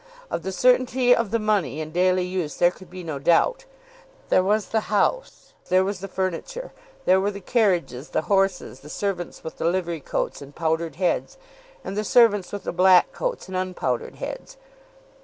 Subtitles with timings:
[0.31, 3.65] Of the certainty of the money in daily use there could be no doubt.
[4.29, 5.53] There was the house.
[5.69, 6.71] There was the furniture.
[7.05, 11.37] There were the carriages, the horses, the servants with the livery coats and powdered heads,
[11.83, 14.57] and the servants with the black coats and unpowdered heads.